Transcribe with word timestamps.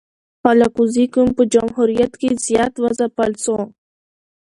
الکوزي 0.51 1.05
قوم 1.13 1.29
په 1.37 1.43
جمهوریت 1.53 2.11
کی 2.21 2.29
زیات 2.45 2.73
و 2.79 2.83
ځپل 2.97 3.31
سو 3.43 3.57